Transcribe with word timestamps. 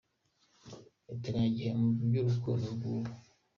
Iteganyagihe 1.13 1.71
mu 1.79 1.87
by’urukundo 2.09 2.65
rw’ubu 2.75 3.11